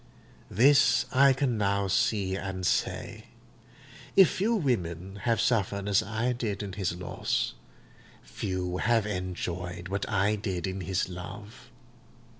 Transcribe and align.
This 0.49 1.05
I 1.11 1.31
can 1.31 1.59
now 1.59 1.87
see 1.87 2.35
and 2.35 2.65
say: 2.65 3.25
if 4.15 4.31
few 4.31 4.55
women 4.55 5.17
have 5.27 5.39
suffered 5.39 5.87
as 5.87 6.01
I 6.01 6.33
did 6.33 6.63
in 6.63 6.73
his 6.73 6.95
loss, 6.95 7.53
few 8.23 8.77
have 8.77 9.05
enjoyed 9.05 9.89
what 9.89 10.09
I 10.09 10.37
did 10.37 10.65
in 10.65 10.81
his 10.81 11.07
love. 11.07 11.69